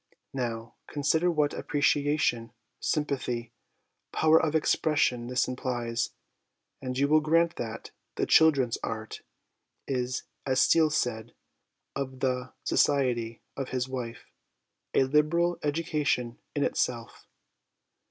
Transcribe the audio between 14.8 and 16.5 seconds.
a liberal education